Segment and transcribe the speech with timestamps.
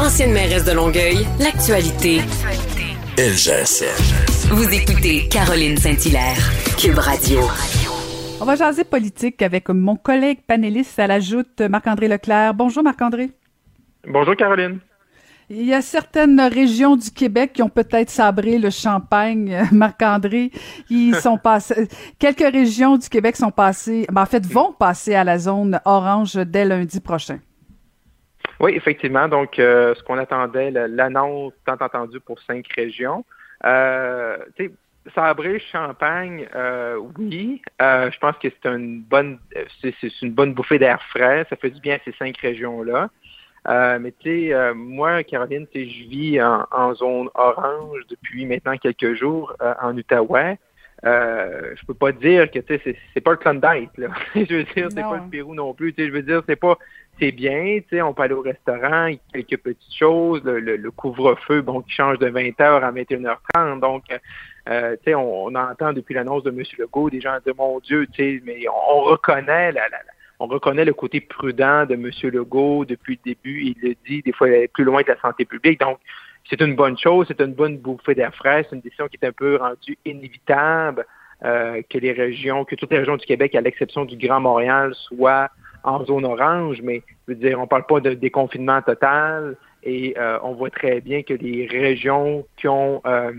[0.00, 2.22] Ancienne mairesse de Longueuil, l'actualité.
[3.18, 4.48] LGSN.
[4.48, 6.38] Vous écoutez Caroline Saint-Hilaire,
[6.78, 7.40] Cube Radio.
[8.40, 12.54] On va jaser politique avec mon collègue panéliste à la joute, Marc-André Leclerc.
[12.54, 13.30] Bonjour Marc-André.
[14.08, 14.78] Bonjour Caroline.
[15.50, 20.50] Il y a certaines régions du Québec qui ont peut-être sabré le champagne, Marc-André.
[20.88, 21.88] Ils sont passés,
[22.18, 26.36] quelques régions du Québec sont passées, ben, en fait, vont passer à la zone orange
[26.36, 27.38] dès lundi prochain.
[28.60, 29.26] Oui, effectivement.
[29.26, 33.24] Donc, euh, ce qu'on attendait, l'annonce tant entendue pour cinq régions.
[33.64, 34.36] Euh,
[35.14, 37.62] sabrer Champagne, euh, oui.
[37.80, 39.38] Euh, je pense que c'est une bonne,
[39.80, 41.46] c'est une bonne bouffée d'air frais.
[41.48, 43.08] Ça fait du bien à ces cinq régions-là.
[43.68, 48.76] Euh, mais tu sais, euh, moi, Caroline, je vis en, en, zone orange depuis maintenant
[48.76, 50.58] quelques jours euh, en Outaouais.
[51.04, 54.08] Euh, je peux pas dire que tu sais, c'est pas le Klondike, là.
[54.34, 55.94] je veux dire, c'est pas le Pérou non plus.
[55.94, 56.76] Tu sais, je veux dire, c'est pas
[57.18, 60.42] c'est bien, tu sais, on peut aller au restaurant, il y a quelques petites choses,
[60.42, 64.04] le, le, le couvre-feu, bon, qui change de 20h à 21h30, donc
[64.68, 66.62] euh, tu sais, on, on, entend depuis l'annonce de M.
[66.78, 70.12] Legault des gens dire mon Dieu, tu sais, mais on, on reconnaît la, la, la
[70.40, 72.10] on reconnaît le côté prudent de M.
[72.32, 73.60] Legault depuis le début.
[73.62, 75.78] Il le dit, des fois, il est plus loin que la santé publique.
[75.78, 75.98] Donc,
[76.48, 78.66] c'est une bonne chose, c'est une bonne bouffée d'air frais.
[78.68, 81.06] C'est une décision qui est un peu rendue inévitable
[81.44, 84.94] euh, que les régions, que toutes les régions du Québec, à l'exception du Grand Montréal,
[84.94, 85.50] soient
[85.84, 86.80] en zone orange.
[86.82, 89.56] Mais, je veux dire, on parle pas de déconfinement total.
[89.82, 93.32] Et euh, on voit très bien que les régions qui ont euh,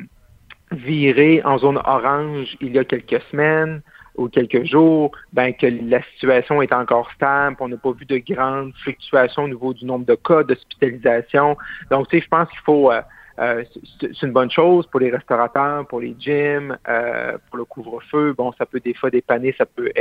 [0.72, 3.82] viré en zone orange il y a quelques semaines,
[4.16, 8.18] ou quelques jours, ben que la situation est encore stable, on n'a pas vu de
[8.18, 11.58] grandes fluctuations au niveau du nombre de cas d'hospitalisation.
[11.90, 13.02] Donc, tu sais, je pense qu'il faut euh,
[13.40, 13.64] euh,
[14.00, 18.34] c'est une bonne chose pour les restaurateurs, pour les gyms, euh, pour le couvre-feu.
[18.38, 19.92] Bon, ça peut des fois dépanner, ça peut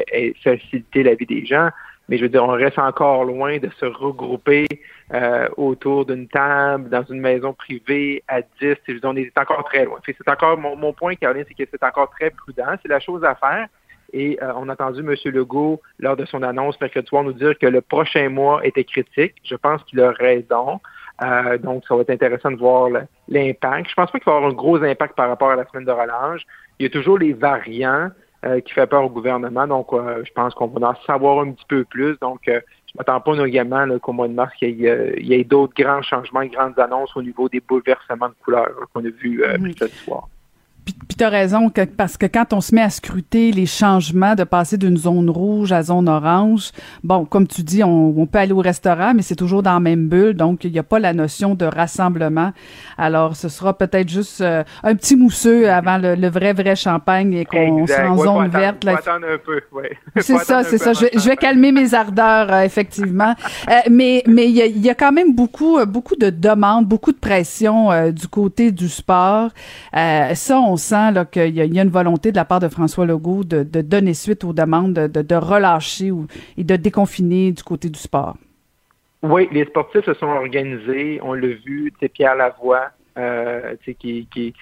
[0.43, 1.71] faciliter la vie des gens,
[2.09, 4.67] mais je veux dire, on reste encore loin de se regrouper
[5.15, 8.49] euh, autour d'une table, dans une maison privée à 10.
[8.61, 10.01] Je veux dire, on est encore très loin.
[10.05, 12.75] C'est encore mon, mon point, Caroline, c'est que c'est encore très prudent.
[12.83, 13.69] C'est la chose à faire.
[14.13, 15.15] Et euh, on a entendu M.
[15.33, 19.35] Legault, lors de son annonce mercredi soir, nous dire que le prochain mois était critique.
[19.45, 20.81] Je pense qu'il a raison.
[21.23, 22.89] Euh, donc, ça va être intéressant de voir
[23.29, 23.91] l'impact.
[23.91, 25.85] Je pense pas qu'il va y avoir un gros impact par rapport à la semaine
[25.85, 26.43] de relâche.
[26.79, 28.09] Il y a toujours les variants
[28.45, 29.67] euh, qui fait peur au gouvernement.
[29.67, 32.19] Donc, je pense qu'on va en savoir un petit peu plus.
[32.21, 36.03] Donc, je m'attends pas également qu'au mois de mars, il y ait, ait d'autres grands
[36.03, 40.27] changements, grandes annonces au niveau des bouleversements de couleurs qu'on a vus mercredi soir.
[40.91, 43.67] Puis, puis tu as raison, que, parce que quand on se met à scruter les
[43.67, 46.71] changements de passer d'une zone rouge à zone orange,
[47.05, 49.81] bon, comme tu dis, on, on peut aller au restaurant, mais c'est toujours dans la
[49.81, 52.53] même bulle, donc il n'y a pas la notion de rassemblement.
[52.99, 57.35] Alors, ce sera peut-être juste euh, un petit mousseux avant le, le, vrai, vrai champagne
[57.35, 58.85] et qu'on sera en ouais, zone attendre, verte.
[58.85, 58.93] Là.
[58.99, 59.97] attendre un peu, ouais.
[60.21, 60.93] C'est ça, c'est ça.
[60.93, 63.35] Je, je, vais calmer mes ardeurs, euh, effectivement.
[63.69, 67.13] Euh, mais mais il y a, y a, quand même beaucoup, beaucoup de demandes, beaucoup
[67.13, 69.51] de pression euh, du côté du sport.
[69.93, 73.63] ça, on sent qu'il y, a une volonté de la part de François Legault de,
[73.63, 76.27] donner suite aux demandes, de, relâcher ou,
[76.57, 78.37] et de déconfiner du côté du sport.
[79.23, 81.21] Oui, les sportifs se sont organisés.
[81.23, 84.55] On l'a vu, c'est Pierre Lavoie, euh, euh, qui,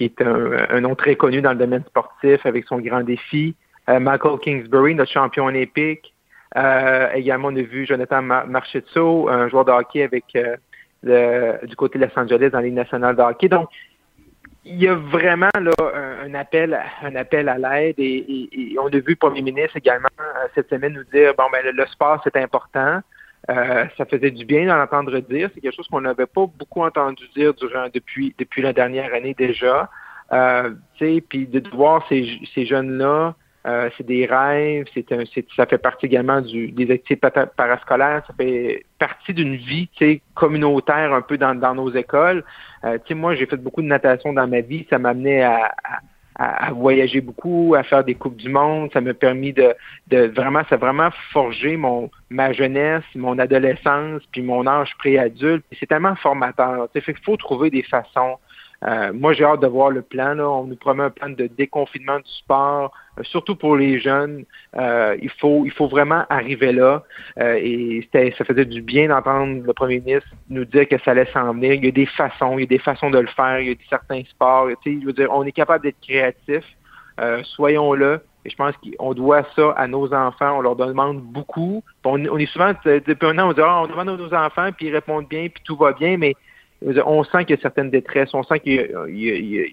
[0.00, 3.56] est un, nom très connu dans le domaine sportif avec son grand défi.
[3.88, 6.14] Euh, Michael Kingsbury, notre champion olympique.
[7.14, 10.24] également, on a vu Jonathan Mar Marchesso, un joueur de hockey avec
[11.02, 13.48] du côté de Los Angeles dans Ligue nationale de hockey.
[13.48, 13.68] Donc,
[14.64, 15.72] il y a vraiment là
[16.22, 19.76] un, appel, un appel à l'aide et, et, et, on a vu le premier ministre
[19.76, 20.08] également
[20.54, 23.00] cette semaine nous dire bon ben le, sport c'est important.
[23.48, 25.48] Euh, ça faisait du bien d'en entendre dire.
[25.54, 29.34] C'est quelque chose qu'on n'avait pas beaucoup entendu dire durant depuis depuis la dernière année
[29.34, 29.88] déjà.
[30.32, 33.34] Euh, puis de voir ces, ces jeunes-là,
[33.66, 35.24] euh, c'est des rêves, c'est un,
[35.56, 39.90] ça fait partie également du, des activités parascolaires, ça fait partie d'une vie
[40.34, 42.42] communautaire un peu dans, dans nos écoles.
[42.84, 46.68] Euh, moi, j'ai fait beaucoup de natation dans ma vie, ça m'a amené à, à,
[46.68, 49.74] à, voyager beaucoup, à faire des coupes du monde, ça m'a permis de,
[50.08, 55.64] de vraiment, ça a vraiment forgé mon ma jeunesse, mon adolescence, puis mon âge préadulte.
[55.78, 56.88] C'est tellement formateur.
[56.94, 58.38] Il faut trouver des façons
[58.86, 60.34] euh, moi, j'ai hâte de voir le plan.
[60.34, 60.48] Là.
[60.48, 64.44] On nous promet un plan de déconfinement du sport, euh, surtout pour les jeunes.
[64.76, 67.02] Euh, il faut, il faut vraiment arriver là.
[67.38, 71.30] Euh, et ça faisait du bien d'entendre le premier ministre nous dire que ça allait
[71.32, 71.74] s'en venir.
[71.74, 73.60] Il y a des façons, il y a des façons de le faire.
[73.60, 74.68] Il y a certains sports.
[74.84, 76.64] Je veux dire, on est capable d'être créatif.
[77.42, 78.20] Soyons-le.
[78.46, 80.56] Et je pense qu'on doit ça à nos enfants.
[80.56, 81.84] On leur demande beaucoup.
[82.04, 84.70] On, on est souvent, depuis un an, on dit, oh, on demande à nos enfants,
[84.74, 86.34] puis ils répondent bien, puis tout va bien, mais
[86.82, 89.66] on sent qu'il y a certaines détresses, on sent que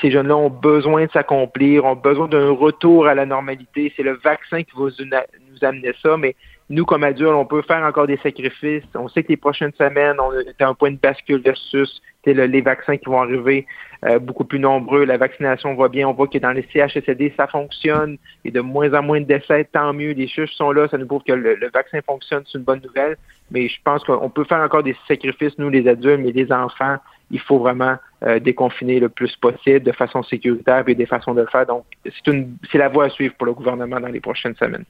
[0.00, 3.92] ces jeunes-là ont besoin de s'accomplir, ont besoin d'un retour à la normalité.
[3.96, 6.34] C'est le vaccin qui va nous amener ça, mais
[6.68, 8.82] nous, comme adultes, on peut faire encore des sacrifices.
[8.94, 12.60] On sait que les prochaines semaines, on est à un point de bascule versus les
[12.60, 13.66] vaccins qui vont arriver
[14.04, 15.04] euh, beaucoup plus nombreux.
[15.04, 16.08] La vaccination va bien.
[16.08, 18.18] On voit que dans les CHSLD, ça fonctionne.
[18.44, 20.10] Et de moins en moins de décès, tant mieux.
[20.10, 20.88] Les chiffres sont là.
[20.88, 22.42] Ça nous prouve que le, vaccin fonctionne.
[22.46, 23.16] C'est une bonne nouvelle.
[23.52, 26.96] Mais je pense qu'on peut faire encore des sacrifices, nous, les adultes, mais les enfants,
[27.30, 31.42] il faut vraiment euh, déconfiner le plus possible de façon sécuritaire et des façons de
[31.42, 31.66] le faire.
[31.66, 31.84] Donc,
[32.24, 34.84] c'est la voie à suivre pour le gouvernement dans les prochaines semaines.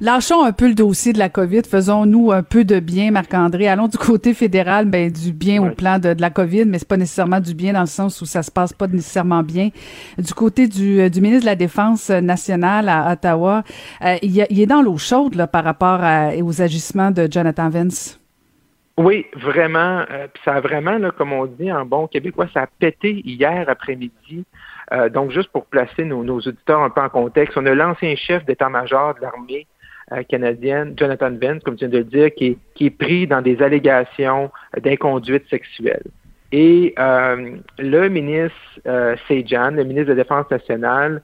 [0.00, 1.62] Lâchons un peu le dossier de la COVID.
[1.62, 3.68] Faisons-nous un peu de bien, Marc-André.
[3.68, 6.96] Allons du côté fédéral, ben, du bien au plan de, la COVID, mais c'est pas
[6.96, 9.70] nécessairement du bien dans le sens où ça se passe pas nécessairement bien.
[10.18, 13.62] Du côté du, euh, du ministre de la Défense nationale à Ottawa,
[14.02, 16.00] euh, il, est dans l'eau chaude là, par rapport
[16.42, 18.20] aux agissements de Jonathan Vance.
[18.96, 20.04] Oui, vraiment.
[20.10, 23.68] Euh, ça a vraiment, là, comme on dit en bon québécois, ça a pété hier
[23.68, 24.44] après-midi.
[24.92, 28.44] Euh, donc, juste pour placer nos, auditeurs un peu en contexte, on a l'ancien chef
[28.44, 29.66] d'état-major de l'armée
[30.12, 33.62] euh, canadienne, Jonathan Vance, comme tu viens de le dire, qui est, pris dans des
[33.62, 34.50] allégations
[34.82, 36.04] d'inconduite sexuelle.
[36.52, 38.56] Et euh, le ministre
[39.26, 41.22] Sejan, le ministre de la Défense nationale,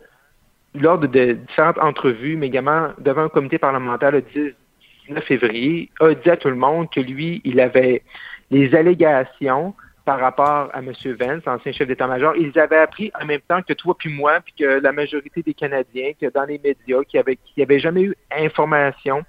[0.74, 6.30] lors de, différentes entrevues, mais également devant un comité parlementaire le 19 février, a dit
[6.30, 8.02] à tout le monde que lui, il avait
[8.50, 9.74] les allégations
[10.04, 10.92] par rapport à M.
[11.18, 12.34] Vance, ancien chef d'état-major.
[12.36, 15.54] Ils avaient appris en même temps que toi puis moi, puis que la majorité des
[15.54, 19.24] Canadiens, que dans les médias, qui n'avaient qui avait jamais eu information,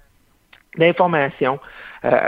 [0.76, 1.58] d'information
[2.04, 2.18] euh,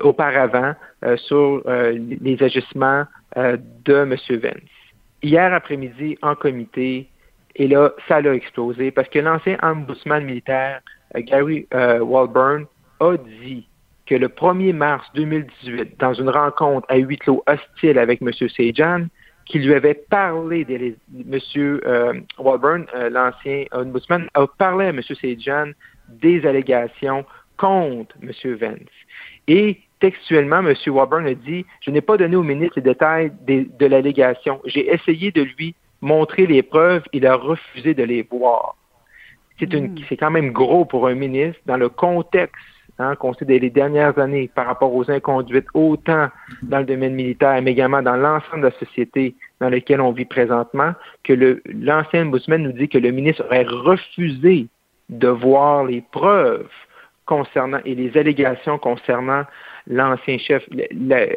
[0.00, 3.04] auparavant euh, sur euh, les agissements
[3.36, 4.16] de M.
[4.40, 4.54] Vance.
[5.22, 7.08] Hier après-midi, en comité,
[7.54, 10.80] et là, ça l'a explosé parce que l'ancien ombudsman militaire,
[11.14, 12.64] Gary Walburn,
[13.00, 13.68] a dit
[14.06, 18.30] que le 1er mars 2018, dans une rencontre à huis clos hostile avec M.
[18.32, 19.06] Sejan,
[19.44, 21.40] qui lui avait parlé de M.
[21.56, 25.02] Euh, Walburn, euh, l'ancien ombudsman, a parlé à M.
[25.02, 25.72] Sejan
[26.08, 27.24] des allégations
[27.56, 28.54] contre M.
[28.54, 28.78] Vance.
[29.48, 30.74] Et textuellement, M.
[30.86, 34.60] Walburn a dit Je n'ai pas donné au ministre les détails de l'allégation.
[34.64, 38.76] J'ai essayé de lui montrer les preuves, il a refusé de les voir.
[39.58, 39.94] C'est hmm.
[40.18, 42.62] quand même gros pour un ministre dans le contexte
[42.98, 46.28] hein, qu'on sait des les dernières années par rapport aux inconduites, autant
[46.62, 50.24] dans le domaine militaire, mais également dans l'ensemble de la société dans laquelle on vit
[50.24, 50.92] présentement,
[51.24, 54.68] que l'ancien ombudsman nous dit que le ministre aurait refusé
[55.08, 56.68] de voir les preuves
[57.24, 59.44] concernant et les allégations concernant
[59.86, 60.62] l'ancien chef.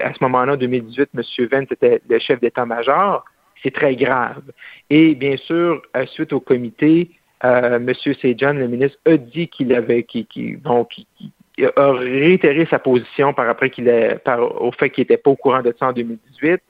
[0.01, 1.47] à ce moment-là, 2018, M.
[1.51, 3.25] Vence était le chef d'état-major.
[3.61, 4.43] C'est très grave.
[4.89, 7.11] Et bien sûr, suite au comité,
[7.43, 7.93] euh, M.
[7.95, 11.07] Sejan, le ministre, a dit qu'il avait, qui, qui, bon, qui,
[11.75, 13.91] a réitéré sa position par après qu'il
[14.23, 16.61] par, au fait qu'il n'était pas au courant de ça en 2018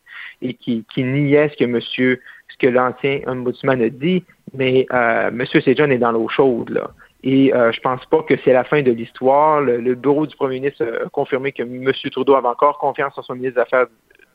[0.41, 5.31] et qui, qui niait ce que monsieur, ce que l'ancien ombudsman a dit, mais euh,
[5.31, 6.91] monsieur Sejan est dans l'eau chaude là.
[7.21, 9.59] Et euh, je pense pas que c'est la fin de l'histoire.
[9.59, 11.91] Le, le, bureau du premier ministre a confirmé que M.
[12.11, 13.87] Trudeau avait encore confiance en son ministre des Affaires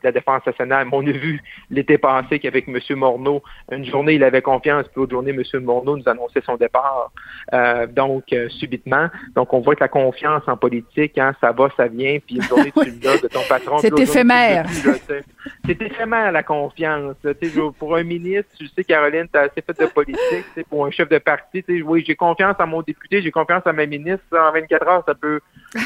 [0.05, 0.87] la Défense nationale.
[0.91, 2.79] on a vu l'été passé qu'avec M.
[2.97, 5.63] Morneau, une journée, il avait confiance, puis l'autre journée, M.
[5.63, 7.11] Morneau nous annonçait son départ.
[7.53, 9.07] Euh, donc, euh, subitement.
[9.35, 12.43] Donc, on voit que la confiance en politique, hein, ça va, ça vient, puis une
[12.43, 13.77] journée, tu le donnes de ton patron.
[13.79, 14.65] C'est éphémère.
[15.65, 17.15] C'est éphémère, la confiance.
[17.77, 20.45] pour un ministre, tu sais, Caroline, tu as assez fait de politique.
[20.69, 23.85] Pour un chef de parti, oui, j'ai confiance en mon député, j'ai confiance en ma
[23.85, 24.25] ministre.
[24.31, 25.39] En 24 heures, ça peut,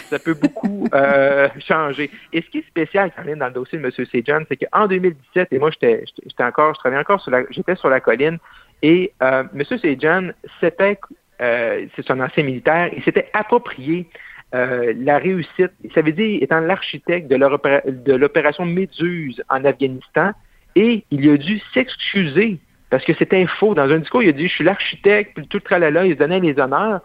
[0.10, 2.12] ça peut beaucoup euh, changer.
[2.34, 3.92] Et ce qui est spécial, Caroline, dans le dossier de M.
[3.92, 6.04] Sejan, c'est qu'en 2017, et moi, j'étais
[6.40, 8.38] encore, je travaillais encore sur la, j'étais sur la colline,
[8.82, 9.64] et euh, M.
[9.64, 11.00] Sejan, c'était,
[11.42, 14.08] euh, c'est son ancien militaire, il s'était approprié
[14.56, 15.72] euh, la réussite.
[15.94, 20.32] Ça veut dire, étant l'architecte de l'opération Méduse en Afghanistan,
[20.76, 23.76] et il a dû s'excuser parce que c'était faux.
[23.76, 26.18] Dans un discours, il a dit, je suis l'architecte, puis tout le tralala, il se
[26.18, 27.02] donnait les honneurs,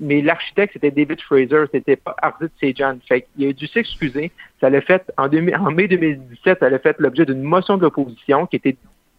[0.00, 2.98] mais, l'architecte, c'était David Fraser, c'était pas Ardit Sejan.
[3.08, 4.32] Fait il a dû s'excuser.
[4.60, 8.46] Ça l'a fait, en, en mai 2017, ça a fait l'objet d'une motion de l'opposition
[8.46, 8.76] qui était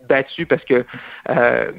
[0.08, 0.86] battue parce que
[1.29, 1.72] euh,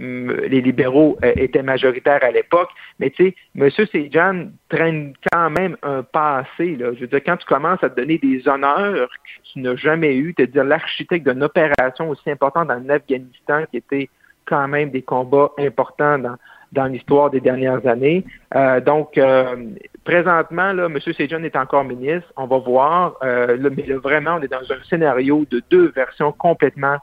[0.49, 2.71] les libéraux euh, étaient majoritaires à l'époque.
[2.99, 3.71] Mais tu sais, M.
[3.71, 6.77] Sejan traîne quand même un passé.
[6.77, 6.93] Là.
[6.95, 10.17] Je veux dire, quand tu commences à te donner des honneurs que tu n'as jamais
[10.17, 14.09] eu, te dire l'architecte d'une opération aussi importante dans l'Afghanistan qui était
[14.47, 18.25] quand même des combats importants dans, l'histoire des dernières années.
[18.55, 19.57] Euh, donc, euh,
[20.05, 20.99] présentement, là, M.
[21.01, 22.33] Sejan est encore ministre.
[22.37, 23.17] On va voir.
[23.23, 26.97] Euh, mais là, vraiment, on est dans un scénario de deux versions complètement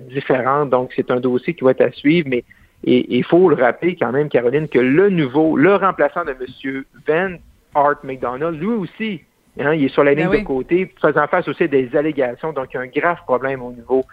[0.00, 0.70] différentes.
[0.70, 2.28] Donc, c'est un dossier qui va être à suivre.
[2.28, 2.44] Mais
[2.84, 6.84] il faut le rappeler quand même, Caroline, que le nouveau, le remplaçant de M.
[7.06, 7.36] Van
[7.74, 9.22] Art McDonald, lui aussi,
[9.58, 12.52] hein, il est sur la ligne ben de côté, faisant face aussi à des allégations.
[12.52, 14.04] Donc, il y a un grave problème au niveau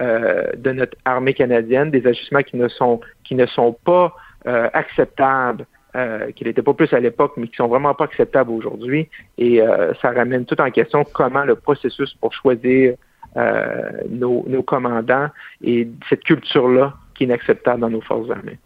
[0.00, 4.14] euh, de notre armée canadienne, des ajustements qui ne sont qui ne sont pas
[4.46, 5.66] euh, acceptables
[5.96, 9.08] euh, qui n'étaient pas plus à l'époque, mais qui sont vraiment pas acceptables aujourd'hui.
[9.38, 12.96] Et euh, ça ramène tout en question comment le processus pour choisir euh,
[13.36, 15.28] nos, nos commandants
[15.62, 18.58] et cette culture-là qui est inacceptable dans nos forces armées.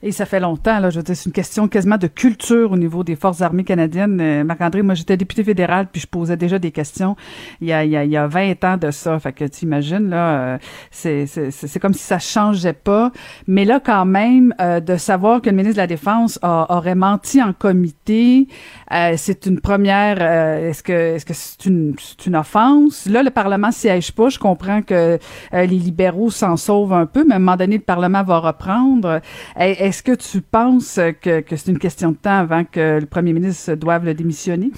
[0.00, 2.76] Et ça fait longtemps, là, je veux dire, c'est une question quasiment de culture au
[2.76, 4.20] niveau des forces armées canadiennes.
[4.20, 7.16] Euh, Marc-André, moi, j'étais député fédéral, puis je posais déjà des questions
[7.60, 9.18] il y a, il y a, il y a 20 ans de ça.
[9.18, 10.58] Fait que tu imagines, là, euh,
[10.92, 13.10] c'est, c'est, c'est comme si ça changeait pas.
[13.48, 17.42] Mais là, quand même, euh, de savoir que le ministre de la Défense aurait menti
[17.42, 18.46] en comité,
[19.16, 20.22] c'est une première...
[20.22, 23.06] est-ce que est-ce que c'est une, c'est une offense?
[23.06, 24.28] Là, le Parlement siège pas.
[24.28, 25.18] Je comprends que
[25.52, 29.20] les libéraux s'en sauvent un peu, mais à un moment donné, le Parlement va reprendre.
[29.88, 33.72] Est-ce que tu penses que, c'est une question de temps avant que le premier ministre
[33.74, 34.70] doive le démissionner?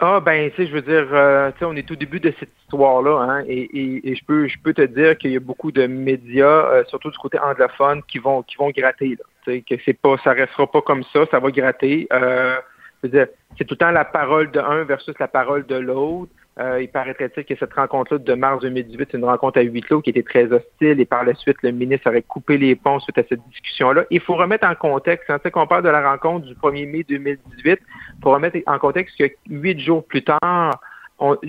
[0.00, 2.32] Ah ben, tu sais, je veux dire, euh, tu sais, on est au début de
[2.40, 5.86] cette histoire-là, hein, et, je peux, je peux te dire qu'il y a beaucoup de
[5.86, 9.18] médias, euh, surtout du côté anglophone, qui vont, qui vont gratter.
[9.44, 12.08] Tu sais, que c'est pas, ça restera pas comme ça, ça va gratter.
[12.10, 12.56] Euh,
[13.02, 16.32] c'est tout le temps la parole de un versus la parole de l'autre.
[16.58, 20.00] Euh, il paraîtrait-il que cette rencontre-là de mars 2018, c'est une rencontre à huis clos
[20.00, 23.18] qui était très hostile et par la suite, le ministre aurait coupé les ponts suite
[23.18, 24.04] à cette discussion-là.
[24.10, 27.64] Il faut remettre en contexte, hein, qu'on parle de la rencontre du 1er mai 2018,
[27.64, 27.78] il
[28.22, 30.80] faut remettre en contexte que huit jours plus tard,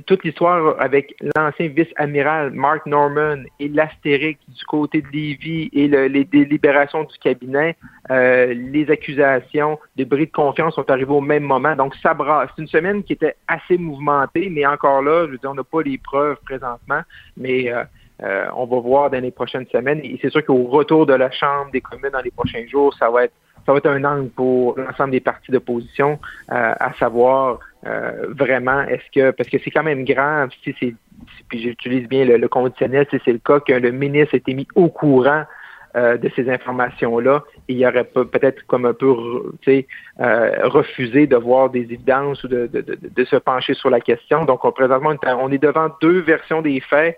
[0.05, 6.24] toute l'histoire avec l'ancien vice-amiral Mark Norman et l'astérique du côté de Lévis et les
[6.24, 7.75] délibérations du cabinet,
[8.09, 11.75] euh, les accusations, des bris de confiance sont arrivés au même moment.
[11.75, 12.50] Donc, ça brasse.
[12.55, 15.63] C'est une semaine qui était assez mouvementée, mais encore là, je veux dire, on n'a
[15.63, 17.01] pas les preuves présentement,
[17.36, 17.83] mais euh,
[18.24, 20.00] euh, on va voir dans les prochaines semaines.
[20.01, 23.09] Et c'est sûr qu'au retour de la Chambre des communes dans les prochains jours, ça
[23.09, 23.33] va être
[23.65, 29.03] ça va être un angle pour l'ensemble des partis d'opposition, à savoir euh, vraiment, est-ce
[29.13, 30.96] que parce que c'est quand même grave si c'est
[31.48, 34.67] puis j'utilise bien le, conditionnel, si c'est le cas que le ministre a été mis
[34.75, 35.43] au courant
[35.96, 39.15] euh, de ces informations-là, il aurait peut-être comme un peu
[39.67, 42.69] euh, refusé de voir des évidences ou de,
[43.25, 44.46] se pencher sur la question.
[44.46, 47.17] Donc, on, présentement, on est devant deux versions des faits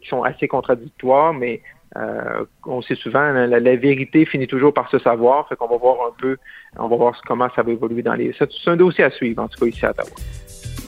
[0.00, 1.60] qui sont assez contradictoires, mais
[1.96, 5.48] euh, on sait souvent, la, la, vérité finit toujours par se savoir.
[5.48, 6.36] Fait qu'on va voir un peu,
[6.78, 8.34] on va voir comment ça va évoluer dans les.
[8.38, 10.10] C'est un dossier à suivre, en tout cas, ici à Ottawa.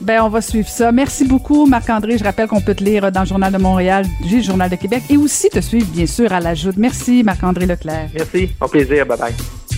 [0.00, 0.92] Ben, on va suivre ça.
[0.92, 2.16] Merci beaucoup, Marc-André.
[2.16, 5.02] Je rappelle qu'on peut te lire dans le Journal de Montréal, le Journal de Québec
[5.10, 6.76] et aussi te suivre, bien sûr, à la Joute.
[6.76, 8.08] Merci, Marc-André Leclerc.
[8.14, 8.50] Merci.
[8.60, 9.06] Au plaisir.
[9.06, 9.69] Bye bye.